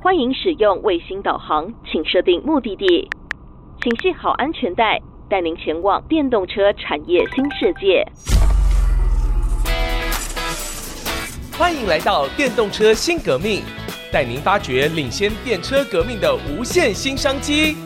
[0.00, 3.10] 欢迎使用卫星导航，请设定目的地，
[3.82, 4.96] 请系好安全带，
[5.28, 8.06] 带您前往电动车产业新世界。
[11.58, 13.62] 欢迎来到电动车新革命，
[14.12, 17.76] 带您发掘领先电车革命的无限新商机。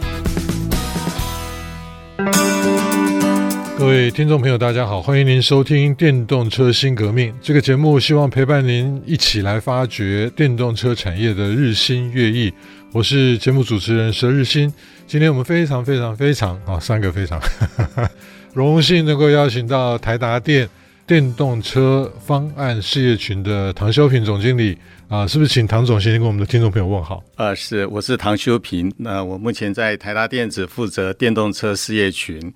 [3.79, 12.53] 各位听众朋友，大家好，欢迎您收听《电动车新革命》这个节目，希望陪伴您一起来发掘电动车产业的日新月异。
[12.93, 14.73] 我是节目主持人佘日新。
[15.07, 18.11] 今天我们非常非常非常啊， 三个非常呵呵
[18.53, 20.69] 荣幸能够邀请到台达电
[21.07, 27.23] 电动车方案事业群的唐修平总经理啊，是不是请唐总先跟我们的听众朋友问好？
[27.37, 28.93] 呃，是，我是唐修平。
[28.99, 32.53] 那我目前在台达电子负责电动车事业群。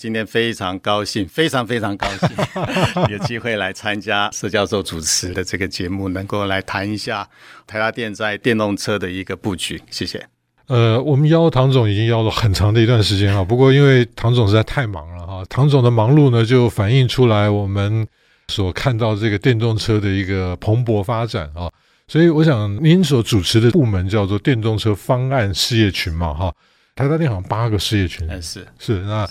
[0.00, 2.28] 今天非常高兴，非常非常高兴，
[3.12, 7.28] 有机会来参加施教授主持的这个节目，能够来谈一下
[7.66, 9.78] 台达电在电动车的一个布局。
[9.90, 10.26] 谢谢。
[10.68, 18.06] 呃，我们邀唐总已经邀了很长的一段时间了，不过因为唐总实在太忙了哈，唐总的忙碌呢就反映出来我们
[18.48, 21.70] 所看到这个电动车的一个蓬勃发展啊，
[22.08, 26.54] 所以我想您所主持的部门叫做电动车方案事业群嘛哈，
[26.94, 29.28] 台达电好像八个事业群，是是那。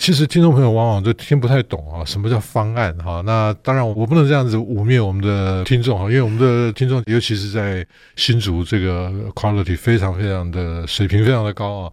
[0.00, 3.22] 其实听众朋友往往都听不太懂啊，什么叫方案哈？
[3.26, 11.92] 那当然我不能这样子污蔑我们的听众哈，因为我们的听众尤其是在新竹这个 quality 非常非常的水平非常的高啊。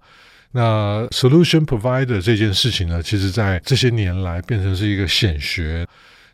[0.54, 5.86] 那 solution provider 这件事情呢，其实在这些年来变成是一个显学，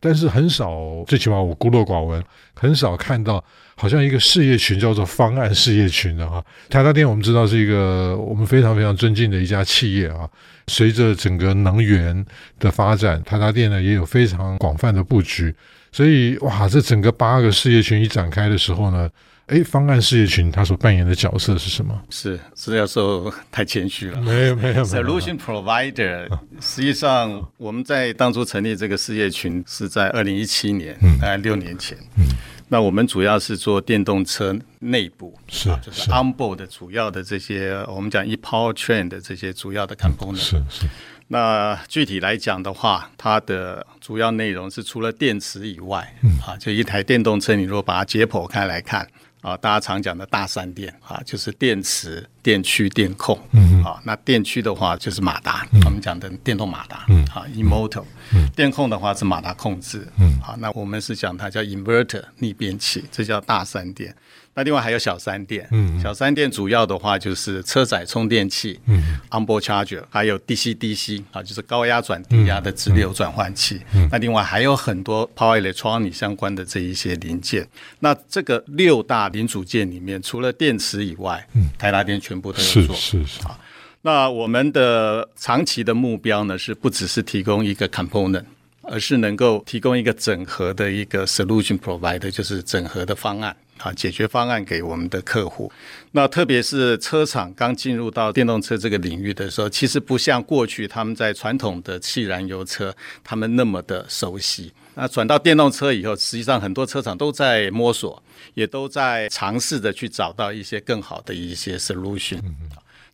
[0.04, 2.22] 但是很少，最起码我孤陋寡闻，
[2.54, 3.42] 很少看到。
[3.76, 10.30] 好像一个事业群叫做方案事业群的哈，台达电我们知道是一个我们非常非常尊敬的一家企业啊。
[10.68, 12.24] 随着整个能源
[12.60, 15.54] 的发展，台达电呢也有非常广泛的布局。
[15.92, 19.10] 所以哇，这整个八个事业群一展开的时候呢，
[19.48, 22.02] 诶，方案事业群它所扮演的角色是什么？
[22.10, 24.84] 是佘教授太谦虚了，没有没有。
[24.86, 26.30] Solution Provider，
[26.62, 32.26] 实际上我们在当初成立这个事业群是在二零一七年，嗯，大概六年前，嗯。
[32.70, 40.38] 那我们主要是做电动车内部，是，就是 onboard 的主要的这些，我们讲 e-powertrain 的这些主要的 component。
[40.38, 40.88] 是是。
[41.28, 49.08] 那具体来讲的话，它的主要内容是除了电池以外，嗯，啊，就一台电动车，你如果把它解剖开来看。
[49.44, 53.38] 啊，大家常讲的大三电啊，就是电池、电驱、电控。
[53.52, 57.06] 嗯啊，那电驱的话就是马达，嗯、我们讲的电动马达。
[57.10, 58.06] 嗯啊，e-motor。
[58.34, 58.50] 嗯。
[58.56, 60.08] 电控的话是马达控制。
[60.18, 60.40] 嗯。
[60.42, 64.16] 好，那我们是讲它叫 inverter 逆变器，这叫大三电。
[64.56, 73.82] 那另外还有小三电，嗯，小三电主要的话就是车载充电器，嗯，onboard charger，还有 DC DC 啊，就是高压转低压的直流转换器。
[73.96, 77.68] 嗯，那另外还有很多 power electronic 相关的这一些零件。
[78.00, 82.96] 那这个六大零组件里面，除了电池以外，嗯，台达电全部都有做。
[82.96, 83.48] 是是是。
[83.48, 83.60] 啊，
[84.04, 88.44] 那我们的长期的目标呢，是不只是提供一个 component，
[88.84, 93.56] 而是能够提供一个整合的一个 solution provider，就是整合的方案。
[93.80, 95.72] 啊，解决方案给我们的客户。
[96.12, 104.72] 那特别是车厂刚进入到电动车这个领域的时候，其实不像过去他们在传统的汽燃油车，他们那么的熟悉。
[104.96, 108.22] 那转到电动车以后，实际上很多车厂都在摸索，
[108.54, 112.40] 也都在尝试着去找到一些更好的一些 solution。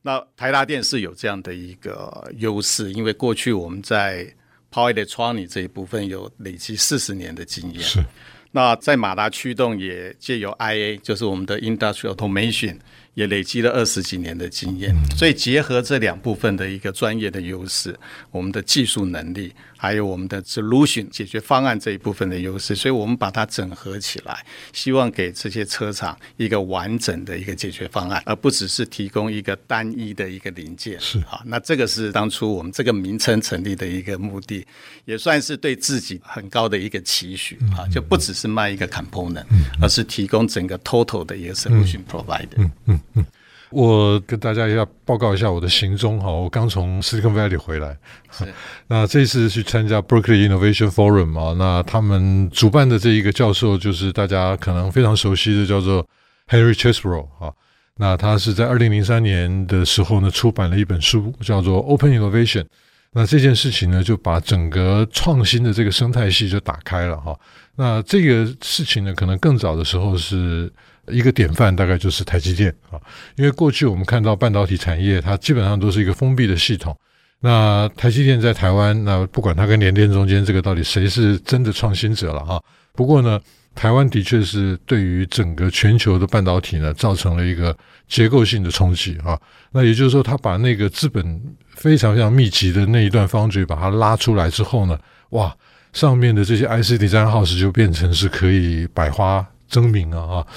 [0.01, 4.25] 那台达电是有这样的一个优势，因为过去我们在
[4.71, 7.81] Power Electronics 这一部分有累积四十年的经验。
[7.81, 8.03] 是。
[8.51, 12.77] 那在马达驱动也借由 IA，就是我们的 Industrial Automation，
[13.13, 17.95] 也累积了二十几年的经验，所以结合这两部分的一个专业的优势，
[18.31, 19.53] 我们的技术能力。
[19.81, 30.99] 还有我们的 solution 解决方案这一部分的优势，所以我们把它整合起来，希望给这些车厂一个完整的一个解决方案，而不只是提供一个单一的一个零件。
[30.99, 34.67] 是啊，那这个是当初我们这个名称成立的一个目的，
[35.05, 39.45] 也算是对自己很高的一个期许啊，就不只是卖一个 component，
[39.81, 42.57] 而是提供整个 total 的一个 solution provider。
[42.57, 43.25] 嗯嗯嗯。
[43.71, 47.95] 我跟大家要报告一下我的行踪哈，我刚从 Silicon Valley 回来，
[48.31, 48.51] 是。
[48.87, 56.03] 那这次去参加 Berkeley Innovation Forum 嘛，那他们主办的这一个教授就是大家可能非常熟悉的叫做
[56.47, 57.53] Henry Chesebro 啊，
[57.97, 62.65] 那他是在二零零三年的时候呢出版了一本书叫做 Open Innovation，
[63.11, 67.39] 那这件事情呢就把整个创新的这个生态系就打开了哈，
[67.75, 70.73] 那这个事情呢可能更早的时候是。
[71.11, 72.99] 一个典范大概就是台积电啊，
[73.35, 76.95] 因为过去我们看到半导体产业，它基本上都是一个封闭的系统。
[77.41, 82.61] 那台积电在台湾，那不管它跟联电中间这个到底谁是真的创新者了哈。
[82.93, 83.39] 不过呢，
[83.73, 87.73] 台湾的确是对于整个全球的半导体呢，造成了一个
[88.09, 89.39] 结构性的冲击啊。
[89.71, 95.55] 那也就是说，它把那个资本非常非常密集的那一段 foundry 把它拉出来之后呢，哇，
[95.93, 100.47] 上面的这些 IC design house 就变成是可以百花争鸣啊啊。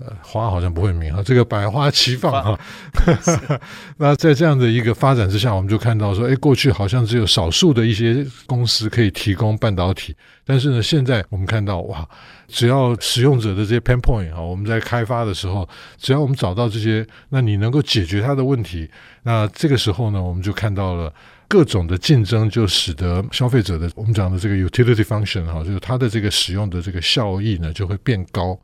[0.00, 2.58] 呃，花好像不会名啊，这个百花齐放啊。
[3.98, 10.16] 那在这样的一个发展之下，我们就看到说，哎，过去好像只有少数的一些公司可以提供半导体，
[10.46, 12.08] 但是呢，现在我们看到哇，
[12.48, 15.68] 只要使用者的这些 pain point 啊，我们在开发的时候，
[15.98, 18.90] 只要我们找到这些，那你能够解决它的问题，
[19.24, 21.12] 那这个时候呢，我们就看到了
[21.46, 28.58] 各种的竞争，就使得消费者的我们讲的这个 utility function 哈，就是它的这个使用的这个效益呢，就会变高。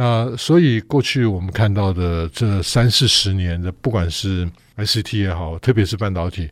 [0.00, 6.48] 那所以过去我们看到的这三四十年的，不管是 ICT 也好，特别是半导体，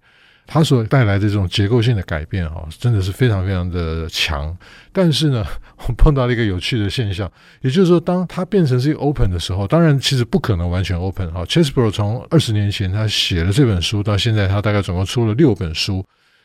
[0.49, 4.53] 它所带来的这种结构性的改变哈，真的是非常非常的强。
[4.93, 5.45] 但是呢，
[5.79, 11.45] 我们碰到了一个有趣的现象，也就是说，当它变成是一个 open 的时候，当然其实不可能完全 open 哈。
[11.45, 16.05] c h e s b r o 从二十年前他写了这本书到现在，他大概总共出了六本书。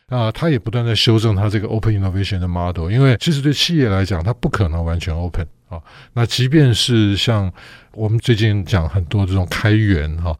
[0.09, 5.81] 啊，他也不断在修正他这个 open innovation 的 model，因为其实对企业来讲，它不可能完全 open 啊。
[6.13, 7.51] 那即便是像
[7.93, 10.37] 我们最近讲很多这种开源哈，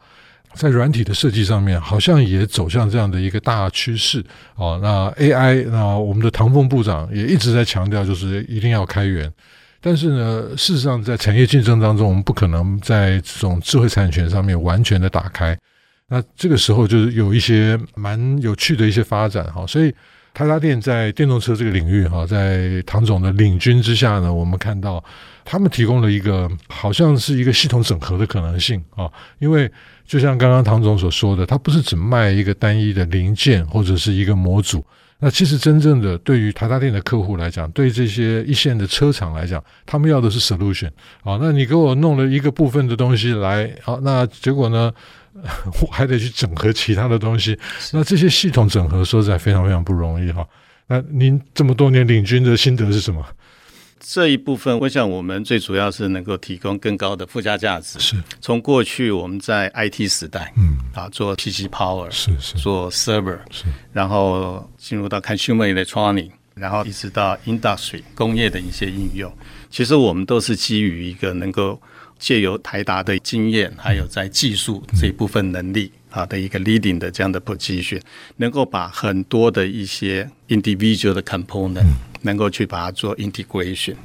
[0.54, 4.20] 在软体的设计上面，好像也走向这样的一个大趋势
[4.56, 4.78] 啊。
[4.82, 9.32] 那 AI，那我们的唐凤部长也一直在强调，就是一定要开源。
[9.84, 15.58] 但是呢，事实上在产业竞争当中，我们不可能在这种智慧产权上面完全的打开。
[16.08, 19.92] 那这个时候就是有一些蛮有趣的一些发展哈，所以
[20.34, 25.04] 台达电在电动车这个领域哈，在唐总的领军之下呢，我们看到
[25.44, 29.70] 他们提供了一个好像是一个系统整合的可能性啊，因为
[30.06, 34.84] 就像刚刚唐总所说的，它不是只卖一个单一的零件或者是一个模组。
[35.24, 40.90] 那其实真正的对于台达电的客户来讲，对这些一线的车厂来讲，他们要的是 solution
[41.24, 41.38] 啊。
[41.40, 44.92] 那你给我弄了一个部分的东西来，好，那结果呢，
[45.82, 47.58] 我还得去整合其他的东西。
[47.92, 50.46] 那这些系统整合说实在非常非常不容易哈。
[50.88, 53.26] 那您这么多年领军的心得是什么？
[54.04, 58.00] 这一部分，我想我们最主要是能够提供更高的附加价值。
[58.00, 69.32] 是，从过去我们在 IT 时代，嗯，啊，做 PC Power，是是，做 Server，是，然后进入到 Consumer Electronic，然后一直到 Industry 工业的一些应用，
[69.70, 71.80] 其实我们都是基于一个能够
[72.22, 75.92] 借由台达的经验，还有在技术这一部分能力。
[76.12, 78.02] 啊的一个 leading 的这样的 position，
[78.36, 81.86] 能够把很多的一些 individual 的 component，
[82.24, 83.96] 能够去把它做 integration。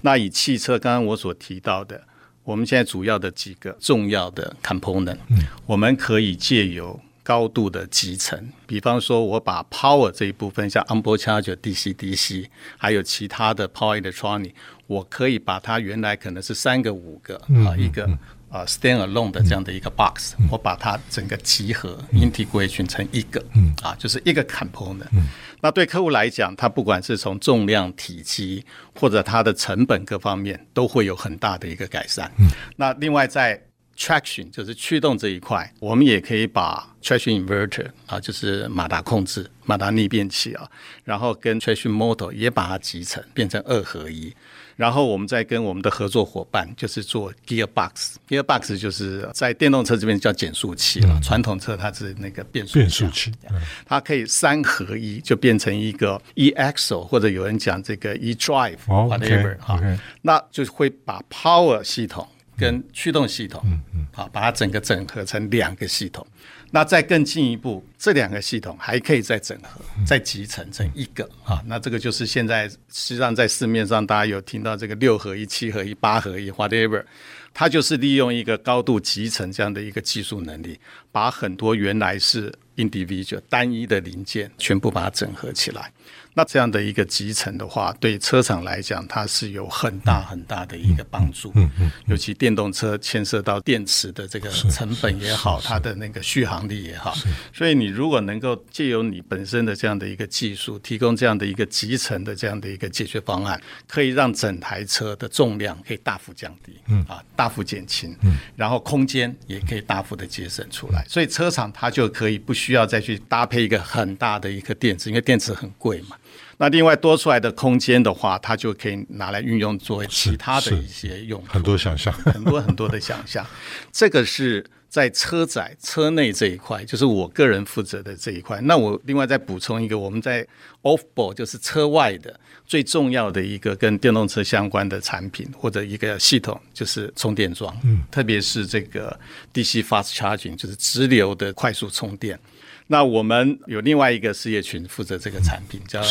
[0.00, 2.02] 那以汽车刚刚我所提到的，
[2.42, 5.18] 我们现在主要的几个重要的 component，
[5.64, 12.46] 我们可以借由高度的集成，比方说我把 power 这一部分，像 onboard charger DC DC，
[12.76, 14.50] 还有其他的 power electronic，
[14.92, 17.36] 我可以把它原来可能是三个五个
[17.66, 18.08] 啊一个。
[18.52, 25.26] 啊，stand alone 的这样的一个 box，、嗯、我把它整个集合、嗯、integration 成一个，嗯、啊，就是一个 component、嗯。
[25.62, 28.62] 那对客户来讲，它不管是从重量、体积
[28.94, 32.30] 或者它的成本各方面，都会有很大的一个改善。
[32.38, 32.46] 嗯、
[32.76, 33.58] 那另外在
[34.02, 40.68] traction 就是驱动这一块，我们也可以把 traction inverter 啊，就是马达控制、马达逆变器啊，
[41.04, 44.34] 然后跟 traction motor 也把它集成，变成二合一。
[44.74, 59.78] 然后我们再跟我们的合作伙伴，就是做 gearbox，gearbox 就是在电动车这边叫减速器了，嗯、传统车它是那个变速变速器，嗯、它可以三合一，就变成一个 e-axle 或者有人讲这个 e-drive whatever 哈，
[60.22, 62.26] 那就会把 power 系统
[62.62, 66.24] 跟驱动系统，嗯嗯，好，把它整个整合成两个系统。
[66.70, 71.60] 那再更进一步，这两个系统还可以再整合、再集成成一个啊。
[71.66, 77.04] 那这个就是现在实际上在市面上大家有听到这个六合一、七合一、八合一，whatever，
[77.52, 80.78] 它就是利用一个高度集成这样的一个技术能力，
[81.12, 85.92] 把很多原来是 individual 单一的零件全部把它整合起来。
[86.34, 91.52] 那这样的一个集成的话，对车厂来讲，它是有很大很大的一个帮助。
[91.54, 97.14] 嗯嗯，尤其电动车牵涉到电池的这个成本也好，它的那个续航力也好。
[97.52, 111.01] 所以你如果能够借由你本身的这样的一个技术，提供这样的一个集成的这样的一个解决方案，可以让整台车的重量可以大幅降低，嗯啊，大幅减轻，嗯，然后空间也可以大幅的节省出来。
[111.08, 116.16] 所以车厂它就可以不需要再去搭配一个很大的一个电池，因为电池很贵嘛。
[116.58, 123.44] 那另外多出来的空间的话，它就可以拿来运用作为其他的一些用途，很多想象，很多很多的想象。
[123.90, 128.60] 这个是在车载车内这一块，就是我个人负责的这一块。
[128.60, 130.46] 那我另外再补充一个，我们在
[130.82, 137.74] off-board 就是车外的最重要的一个跟电动车相关的产品或者一个系统，就是充电桩。
[137.84, 139.18] 嗯，特别是这个
[139.54, 142.38] DC fast charging，就是直流的快速充电。
[142.86, 146.02] 那我们有另外一个事业群负责这个产品，叫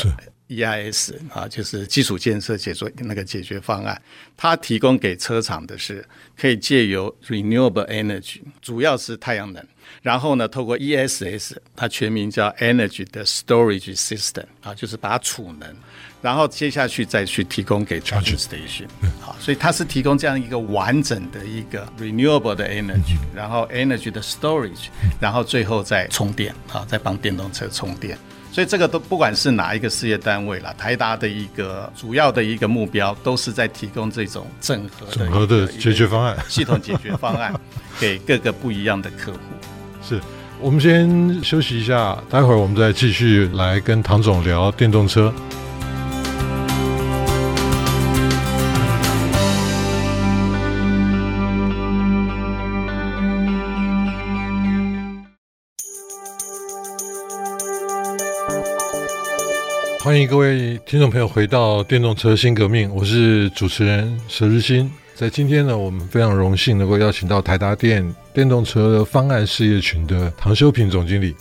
[0.51, 3.99] EIS 啊，就是基础建设解决那个解决方案。
[4.35, 6.05] 它提供给车厂的是
[6.37, 9.63] 可以借由 renewable energy，主要是太阳能，
[10.01, 15.75] 然后呢，透过 ESS，它全名叫 Energy 的 Storage System 啊，就是把它储能。
[16.21, 18.85] 然后接下去再去提供给 charging station，
[19.19, 24.89] 好，所以它是提供这样一个完整的一个 renewable 的 energy，然后 energy 的 storage，
[25.19, 28.15] 然后最后再充电，好，再帮电动车充电。
[28.51, 37.53] 所以这个都不管是哪一个事业单位啦，台达的一个主要的一个目标，都是在提供这种整合的整合的解决方案、 系统解决方案
[37.99, 39.39] 给各个不一样的客户。
[40.03, 40.19] 是
[40.59, 45.33] 我们先休息一下，待会儿我们再继续来跟唐总聊电动车。
[60.11, 64.91] 欢迎各位听众朋友回到电动车新革命，我是主持人佘日新。
[65.15, 71.33] 在今天呢，我们非常荣幸能够邀请到台达电电动车方案事业群的唐修平总经理。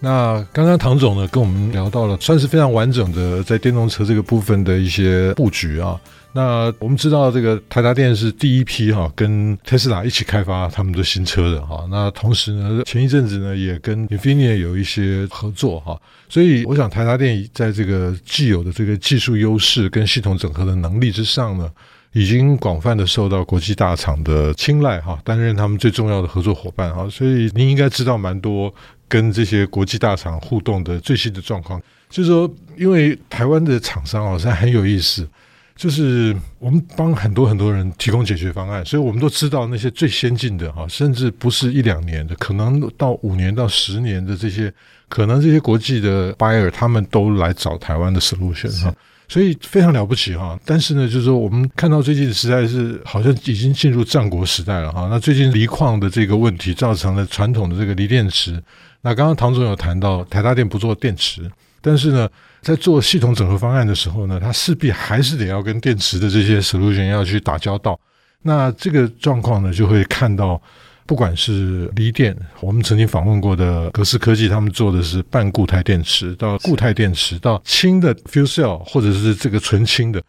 [0.00, 5.98] 那刚刚唐总呢跟我们聊到了，算是非常完整的在电动车这个部分的一些布局啊。
[6.32, 11.84] 那我们知道，这个台达电是第一批哈跟特斯拉一起开发他们的新车的哈。
[11.90, 15.98] 那同时呢，前一阵子呢也跟 Infineon 有一些合作哈。
[16.28, 21.68] 所以我想，台达电在这个既有的这个技术优势跟系统整合的能力之上呢，
[22.12, 27.08] 已经广泛的受到国际大厂的青睐哈，担任他们最重要的合作伙伴哈。
[27.10, 28.72] 所以您应该知道蛮多
[29.08, 31.80] 跟这些国际大厂互动的最新的状况。
[32.10, 35.28] 就是说，因为台湾的厂商啊，实在很有意思。
[35.76, 44.74] 就是我们帮很多很多人提供解决方案，所以我们都知道那些最先进的哈，甚至不是一两年的，可能到五年到十年的这些，
[45.08, 48.92] 可能这些国际的 buyer 他们都来找台湾的 solution 哈，
[49.28, 50.58] 所以非常了不起哈。
[50.64, 55.06] 但是呢，就是说我们看到最近实在是好像已经进入战国时代了哈。
[55.08, 58.60] 那最近锂矿的这个问题造成了传统的这个锂电池。
[59.02, 61.50] 那刚刚唐总有谈到台达电不做电池，
[61.80, 62.28] 但是呢。
[62.60, 67.98] 在做系统整合方案的时候呢，它势必还是得要跟电池的这些 solution 要去打交道。
[68.42, 70.60] 那这个状况呢，就会看到，
[71.06, 80.20] 不管是锂电，我们曾经访问过的格斯科技，他们做的是半固态电池，到固态电池，到氢的 fuel cell，或者是这个纯氢的，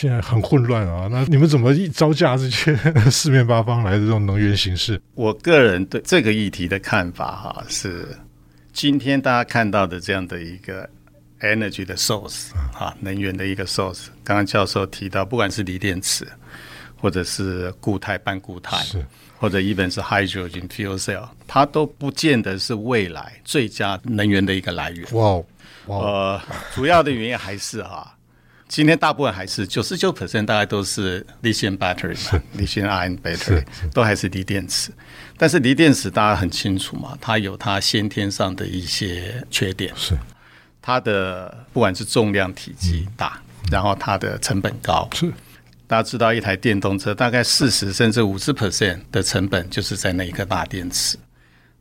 [0.00, 1.08] 现在很混乱啊。
[1.10, 2.74] 那你们怎么一招架这些
[3.10, 5.00] 四面八方来的这种能源形式？
[5.14, 8.08] 我个人对这个议题的看法哈，是
[8.72, 10.88] 今天大家看到的这样的一个。
[11.42, 14.08] Energy 的 source 啊，能源的一个 source。
[14.22, 16.28] 刚刚教授提到，不管是锂电池，
[16.98, 19.02] 或者是固态、半固态，是
[19.38, 25.02] 或者 even 是 hydrogen fuel cell，它都不见得是未来最佳能源的一个来源。
[25.12, 25.42] 哇，
[25.86, 26.42] 哇，呃，
[26.74, 28.14] 主要的原因还是哈，
[28.70, 34.92] 今天大部分还是九十九 percent 大概都是 lithium battery 嘛，lithium ion battery 都还是锂电池。
[35.36, 39.92] 但是锂电池大家很清楚嘛，它有它先天上的一些缺点。
[39.96, 40.16] 是。
[40.80, 45.08] 它的不管是重量、体积大，然后它的成本高。
[45.14, 45.28] 是，
[45.88, 51.18] 大家知道一台电动车大概四十甚至五十 percent 的成本就是在那一颗大电池。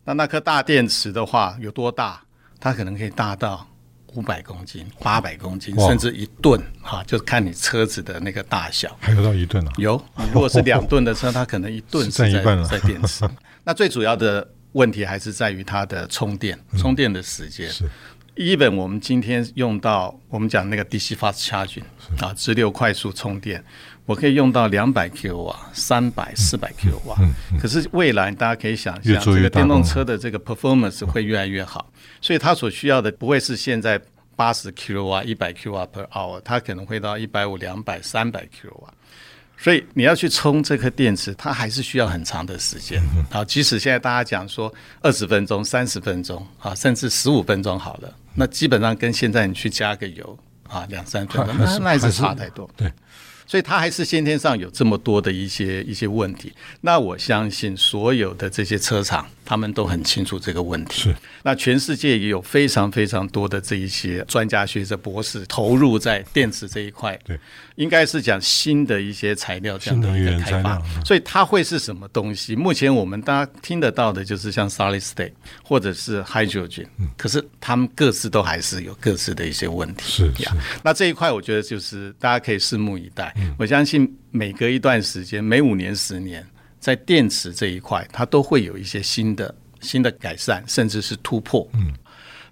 [0.05, 2.19] 那那颗大电池的话有多大？
[2.59, 3.68] 它可能可以大到
[4.15, 6.61] 五百公斤、八百公斤，甚至一吨。
[6.81, 8.95] 哈，就看你车子的那个大小。
[8.99, 9.71] 还有到一吨啊？
[9.77, 10.01] 有。
[10.33, 13.27] 如果是两吨的车，它可能一吨是 在在电池。
[13.63, 17.69] 那最主要的问题还是在于它的充电，充电的时间。
[17.69, 17.89] 是。
[18.35, 21.83] Even 我们今天用到我们讲那个 DC fast charging
[22.21, 23.61] 啊，直流快速充电，
[24.09, 27.15] 我可以用到两百 kW 瓦、三百、四百 kW 瓦。
[27.61, 31.87] 可是未来大家可以想象，这个电动车的这个 performance 会越来越好，
[32.19, 34.01] 所以它所需要的不会是现在
[34.35, 38.91] 八十 kW 瓦、一百 kW 瓦 per hour，它可能会到一百五、两百、三百 kW 瓦。
[39.59, 42.99] 所以你要去充这颗电池，它还是需要很长的时间。
[43.29, 44.73] 好，即使现在大家讲说
[45.03, 52.67] 二十分钟、三十分钟啊，甚至十五分钟好了，那基本上跟现在你去加个油啊，两三分钟，那那还是差太多。
[52.75, 52.91] 对，
[53.49, 56.53] 所以他还是先天上有这么多的一些一些问题。
[56.81, 61.01] 那我相信所有的这些车厂他们都很清楚这个问题。
[61.01, 67.19] 是，那全世界也有非常非常多的这一些专家学者、博士投入在电池这一块。
[67.25, 67.35] 对，
[67.73, 70.75] 应该是讲新的一些材料这样的一个开发。
[70.95, 72.55] 嗯、所以它会是什么东西？
[72.55, 80.03] 目前我们大家听得到的就是像 solid state 或者是 hydrogen，、嗯、可是他们各自都还是有各自的一些问题。
[80.03, 80.55] 是呀。
[80.83, 83.33] 那这一块我觉得就是大家可以拭目以待。
[83.37, 86.45] 嗯、我相信每隔一段时间，每五年、十年。
[86.79, 91.67] 在电池这一块，它都会有一些新的新的改善，甚至是突破。
[91.73, 91.93] 嗯，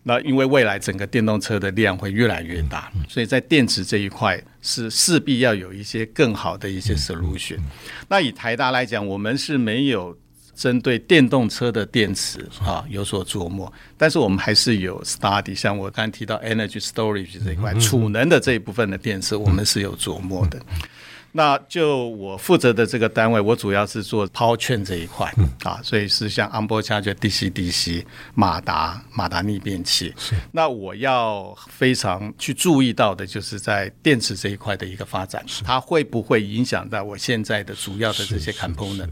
[0.03, 3.01] 那因为未来整个电动车的量会越来越大，嗯。
[3.01, 7.57] 嗯、所以在电池这一块是势必要有一些更好的一些 solution。
[8.07, 10.17] 那以台达来讲，我们是没有
[10.55, 20.59] 针对电动车的电池啊有所琢磨，但是我们还是有 study，像我刚才提到 energy storage 这一块，储、能的这一部分的电池，我们是有琢磨的。
[21.33, 28.03] 那就我负责的这个单位，我主要是做 Powertrain 这一块、嗯、啊，所以是像 Onboard Charger DC DC
[28.33, 30.13] 马达马达逆变器。
[30.17, 39.09] 是那我要非常去注意到的，就是在电池这一块的一个发展，它会不会影响到我现在的主要的这些 component？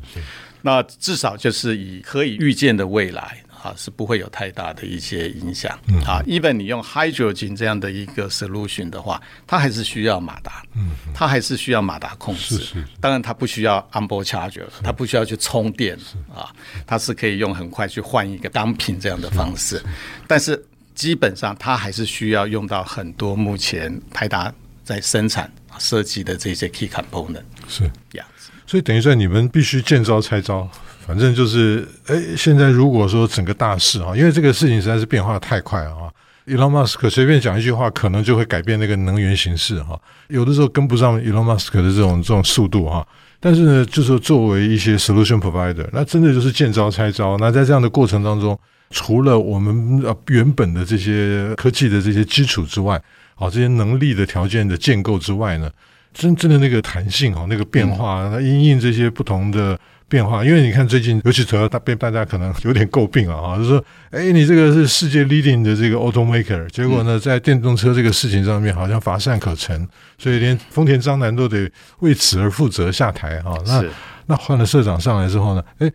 [0.64, 3.44] 那至少就是以可以预见的未来。
[3.66, 5.78] 啊，是不会有太大的一些影响。
[5.88, 12.62] 嗯，啊，even 你用 hydrogen 这样的一个 solution 的话，它还是需要马达，嗯，它还是需要马达控制。
[13.02, 15.98] 当然，它不需要 onboard charger，它不需要去充电。
[16.32, 16.54] 啊，
[16.86, 19.82] 它是可以用很快去换一个单品这样的方式。
[20.28, 24.54] 但是基本上，它还是需要用到很多目前台达
[24.84, 27.42] 在生产设计的这些 key component。
[27.68, 28.52] 是这样子。
[28.68, 30.70] 所以等于说，你们必须见招拆招。
[31.06, 36.10] 反正就是，哎，现在如果说整个大势啊，因为这个事情实在是变化太快啊
[36.48, 40.00] ，Elon Musk 随便讲一句话，可能就会改变那个能源形势哈。
[40.30, 43.08] 有的时候跟不上 Elon Musk 的这种这种速度哈。
[43.40, 47.38] 但是呢，就是作为一些 solution provider，那真的就是见招拆招。
[47.38, 48.58] 那在这样的过程当中，
[48.90, 53.00] 除了我们呃原本的这些科技的这些基础之外，
[53.36, 55.70] 啊，这些能力的条件的建构之外呢，
[56.12, 59.80] 真正的那个弹性啊，那个变化，那因应这些不同的。
[60.08, 71.70] 变化，因为你看最近，尤其主要大被大家可能有点诟病了啊，就是说，哎，你这个是世界 leading 的这个 automaker，结果呢，在电动车这个事情上面好像乏善可陈，所以连丰田章男都得
[72.00, 73.56] 为此而负责下台啊。
[73.66, 73.92] 那是
[74.28, 75.92] 那换了社长上来之后呢，哎，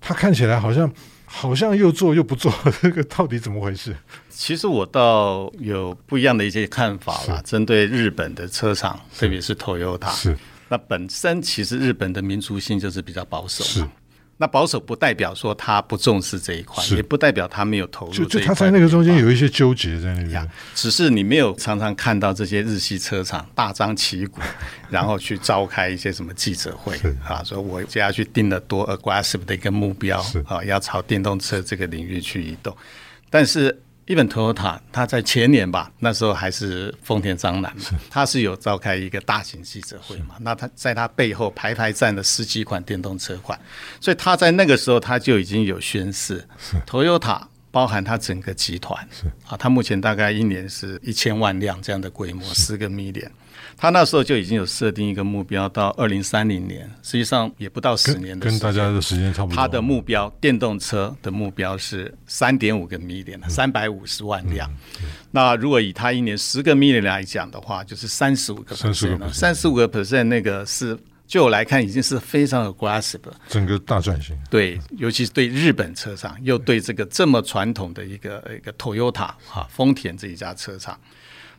[0.00, 0.90] 他看起来好像
[1.26, 3.94] 好像又做又不做，这个到底怎么回事？
[4.30, 10.34] 其实我倒有不一样的一些看法啦，针对日本的车厂，特别是 Toyota 是。
[10.72, 13.86] 那本身其实日本的民族性就是比较保守，是。
[14.38, 18.12] 那保守不代表说他不重视这一块，也不代表他没有投入。
[18.12, 24.40] 就就他在那个中间有一些纠结在那边，只是你没有常常看到这些日系车厂大张旗鼓，
[24.88, 32.74] 然后去召开一些什么记者会是啊，说我接下去定了多 aggressive 的一个目标啊，要朝电动车这个领域去移动，
[33.28, 33.78] 但是。
[34.04, 40.34] 日本 Toyota，它在前年吧，那时候还是丰田章男嘛，是他是有召开一个大型记者会嘛。
[40.40, 43.58] 那他在他背后排排站了十几款电动车款，
[44.00, 53.30] 所以他在那个时候他就已经有宣示是，Toyota 包含他整个集团是啊，他目前大概一年是一千万辆这样的规模，十个 million。
[53.76, 59.56] 他那时候就已经有设定一个目标，到二零三零年，实际上也不到十年的时间，跟大家的时间差不多。
[59.56, 64.70] 他的目标，电动车的目标是三点五个 million，三百五十万辆。
[65.00, 73.34] 嗯、那如果以他一年十个 million 来讲的话，就是三十五个 percent，三十五个 percent 那个是，就我来看已经是非常 aggressive 了。
[73.48, 74.36] 整个大转型。
[74.50, 80.98] 对，尤其是对日本车厂，又对这个这么传统的一个一个 Toyota 哈丰田这一家车厂。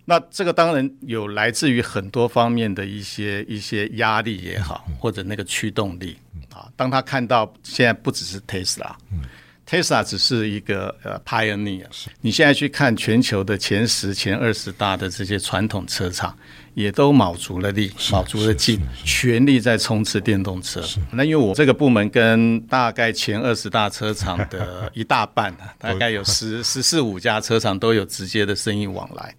[0.05, 6.17] 那这个当然有来自于很多方面的一些一些压力也好，或者那个驱动力
[6.53, 6.67] 啊。
[6.75, 11.87] 当他看到现在不只是 Tesla，Tesla 只是一个呃 pioneer。
[12.19, 16.37] 你现在去看全球的前十、前二十大的这些传统车厂，
[16.73, 20.81] 也都卯足了力、卯足了劲，全力在冲刺电动车。
[21.11, 29.35] 那因为我这个部门跟大概前二十大车厂的一大半， 大概有十十四五家车厂都有直接的生意往来。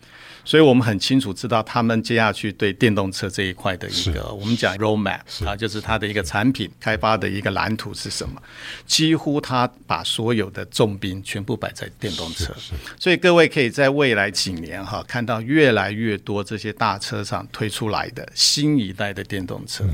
[0.46, 8.34] 所以我们很清楚知道他们接下去对电动车这一块的一个，我们讲 roadmap 啊，就是它的一个产品开发的一个蓝图是什么？
[8.84, 12.54] 几乎他把所有的重兵全部摆在电动车。
[13.00, 19.84] 所以各位可以在未来几年哈看到越来越多这些大车厂推出来的新一代的电动车。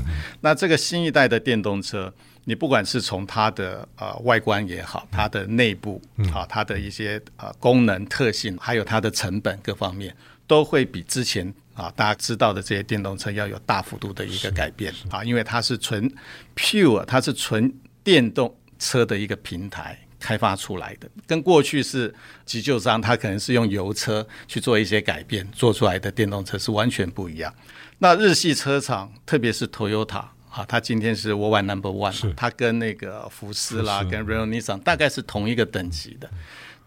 [0.41, 2.13] 那这个新一代的电动车，
[2.43, 6.01] 你不管是从它的呃外观也好，它的内部
[6.33, 10.15] 啊，它的一些呃功能特性，还有它的成本各方面。
[10.47, 14.93] 都会比之前啊，大家知道的这些电动车要有大幅度的一个改变。
[15.09, 16.13] 啊，因为它是纯
[16.57, 22.13] pure，它是纯电动车的一个平台，开发出来的，跟过去是
[22.45, 27.53] 急救商，他可能是用油车去做一些改变做出来的电动车是完全不一样。
[27.97, 36.29] 那日系车厂，特别是 Toyota 啊，它今天是 Worldwide Number One，它跟那个福斯啦，跟 Renault Nissan 大概是同一个等级的。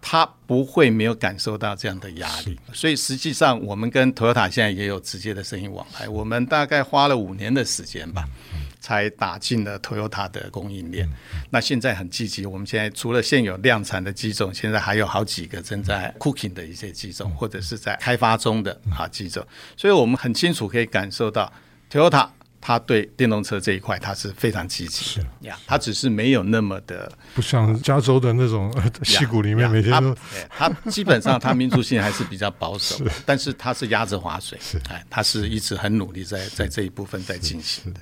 [0.07, 6.07] 他不会没有感受到这样的压力，所以实际上我们跟 Toyota 现在也有直接的生意往来。
[6.07, 8.29] 我们大概花了五年的时间吧，
[8.85, 11.09] 才打进了 Toyota 的供应链。
[11.49, 19.42] 那现在很积极，我们现在除了现有量产的机种，现在还有好几个正在 cooking 的一些机种，或者是在开发中的啊机种。
[19.75, 21.51] 所以我们很清楚可以感受到
[21.90, 22.29] Toyota。
[22.66, 25.59] 它对电动车这一块，它是非常积极的呀。
[25.66, 30.16] 他只是没有那么的，不像加州的那种 戏骨里面每天都。
[30.49, 38.01] 他基本上 它民族性还是比较保守，但是它是压着划水，哎，它是一直很努力在在这一部分在进行的。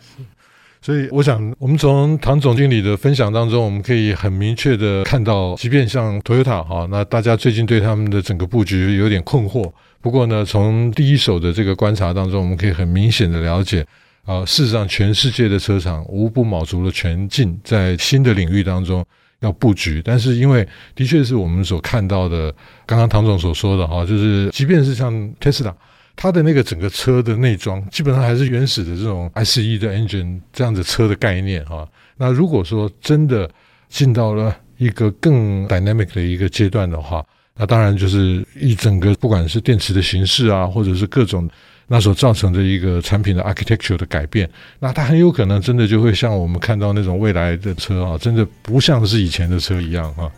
[0.84, 9.72] 所以我想，我们从唐总经理的分享当中，我们可以很明确的看到，即便像 Toyota 哈，那大家最近对他们的整个布局有点困惑。
[10.00, 13.86] 不过呢，从第一手的这个观察当中，我们可以很明显的了解。
[14.24, 19.04] 啊，事实上，全世界的车厂无不卯足了全劲，在新的领域当中
[19.40, 20.00] 要布局。
[20.04, 22.54] 但是，因为的确是我们所看到的，
[22.86, 25.72] 刚刚唐总所说的哈，就是即便是像 Tesla，
[26.22, 31.84] 它的那个整个车的内装，基本上还是原始的这种 ICE 的 engine 这样子车的概念哈。
[32.16, 33.50] 那如果说真的
[33.88, 41.50] 进到了一个更 dynamic 的一个阶段的话，那当然就是一整个不管是电池的形式啊，或者是各种。
[41.88, 50.30] 那所造成的一个产品的 architecture 的改变，那它很有可能真的就会像我们看到那种未来的车啊，真的不像是以前的车一样啊。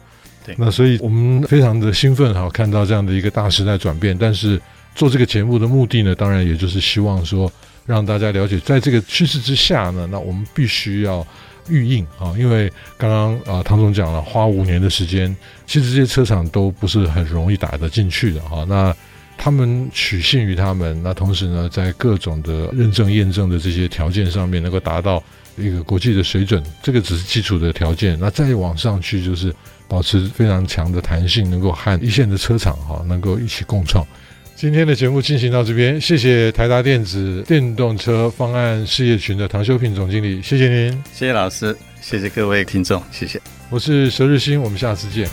[0.45, 4.17] 对，那所以我们非常的兴奋哈，看到这样的一个大时代转变。
[4.19, 4.61] 但是
[4.95, 7.51] 做这个节目的目的呢，当然也就是希望说
[7.85, 11.27] 让大家了解，在这个趋势之下呢，那我们必须要
[11.69, 15.35] 预应啊，因为刚刚啊唐总讲了，花五年的时间，
[15.67, 18.65] 其实这些车厂都不是很容易打得进去的哈。
[18.69, 18.95] 那
[19.37, 25.23] 他们取信于他们，那同时呢，在各种的认证、验证的这些条件上面，能够达到
[25.57, 28.17] 一个国际的水准，这个只是基础的条件。
[28.21, 29.53] 那再往上去，就是
[29.89, 34.07] 保持非常强的弹性，能够和一线的车厂哈，能够一起共创。
[34.57, 43.41] 今天的节目进行到这边，谢谢台达电子电动车方案事业群的唐修平总经理，谢谢您，谢谢老师，谢谢各位听众，谢谢。
[43.69, 45.29] 我是佘日新，我们下次见。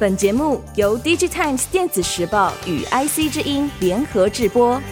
[0.00, 4.82] 本节目由 DigiTimes 电子时报与 IC 之音联合制播。